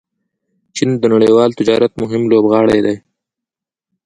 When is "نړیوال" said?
1.13-1.49